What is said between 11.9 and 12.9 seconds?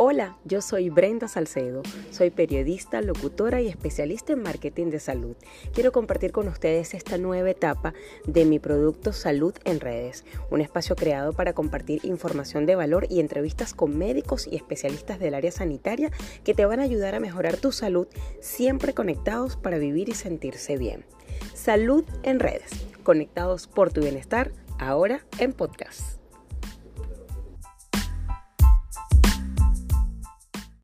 información de